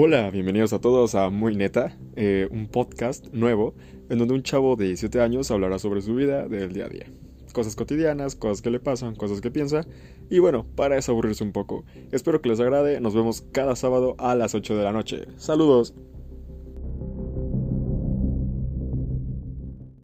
Hola, 0.00 0.30
bienvenidos 0.30 0.72
a 0.72 0.80
todos 0.80 1.16
a 1.16 1.28
Muy 1.28 1.56
Neta, 1.56 1.98
eh, 2.14 2.46
un 2.52 2.68
podcast 2.68 3.26
nuevo 3.32 3.74
en 4.08 4.18
donde 4.18 4.32
un 4.32 4.44
chavo 4.44 4.76
de 4.76 4.84
17 4.84 5.20
años 5.20 5.50
hablará 5.50 5.80
sobre 5.80 6.02
su 6.02 6.14
vida 6.14 6.46
del 6.46 6.72
día 6.72 6.84
a 6.84 6.88
día. 6.88 7.06
Cosas 7.52 7.74
cotidianas, 7.74 8.36
cosas 8.36 8.62
que 8.62 8.70
le 8.70 8.78
pasan, 8.78 9.16
cosas 9.16 9.40
que 9.40 9.50
piensa 9.50 9.84
y 10.30 10.38
bueno, 10.38 10.64
para 10.76 10.94
desaburrirse 10.94 11.42
un 11.42 11.50
poco. 11.50 11.84
Espero 12.12 12.40
que 12.40 12.48
les 12.48 12.60
agrade, 12.60 13.00
nos 13.00 13.16
vemos 13.16 13.40
cada 13.50 13.74
sábado 13.74 14.14
a 14.18 14.36
las 14.36 14.54
8 14.54 14.76
de 14.76 14.84
la 14.84 14.92
noche. 14.92 15.26
Saludos. 15.36 15.94